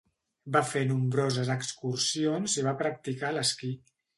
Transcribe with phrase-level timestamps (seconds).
[0.55, 3.75] Va fer nombroses excursions i va practicar l'esquí.